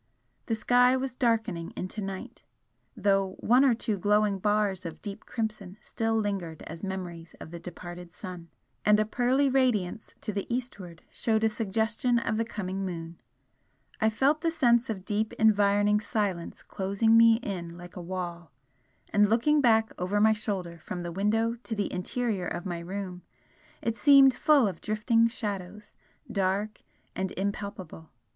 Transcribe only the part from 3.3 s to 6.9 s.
one or two glowing bars of deep crimson still lingered as